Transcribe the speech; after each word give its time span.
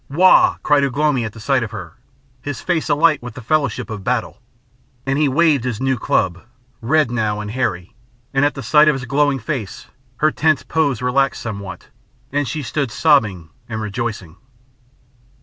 "Wau!" 0.09 0.55
cried 0.63 0.83
Ugh 0.83 0.97
lomi 0.97 1.25
at 1.25 1.33
the 1.33 1.39
sight 1.39 1.61
of 1.61 1.69
her, 1.69 1.93
his 2.41 2.59
face 2.59 2.89
alight 2.89 3.21
with 3.21 3.35
the 3.35 3.39
fellowship 3.43 3.87
of 3.91 4.03
battle, 4.03 4.41
and 5.05 5.19
he 5.19 5.29
waved 5.29 5.63
his 5.63 5.79
new 5.79 5.95
club, 5.95 6.41
red 6.81 7.11
now 7.11 7.39
and 7.39 7.51
hairy; 7.51 7.93
and 8.33 8.43
at 8.43 8.55
the 8.55 8.63
sight 8.63 8.87
of 8.87 8.95
his 8.95 9.05
glowing 9.05 9.37
face 9.37 9.85
her 10.15 10.31
tense 10.31 10.63
pose 10.63 11.03
relaxed 11.03 11.43
somewhat, 11.43 11.89
and 12.31 12.47
she 12.47 12.63
stood 12.63 12.89
sobbing 12.89 13.51
and 13.69 13.79
rejoicing. 13.79 14.37